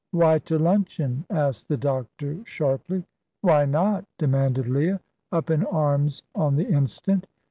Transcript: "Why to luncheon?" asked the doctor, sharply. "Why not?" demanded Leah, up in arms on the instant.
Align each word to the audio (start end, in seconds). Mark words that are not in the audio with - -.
"Why 0.09 0.39
to 0.39 0.57
luncheon?" 0.57 1.25
asked 1.29 1.67
the 1.67 1.77
doctor, 1.77 2.43
sharply. 2.43 3.03
"Why 3.41 3.65
not?" 3.65 4.03
demanded 4.17 4.67
Leah, 4.67 4.99
up 5.31 5.51
in 5.51 5.63
arms 5.67 6.23
on 6.33 6.55
the 6.55 6.65
instant. 6.67 7.27